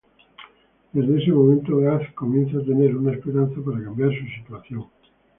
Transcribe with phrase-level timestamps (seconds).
[0.93, 4.85] Desde este momento, Gaz comienza a tener una esperanza para cambiar su situación.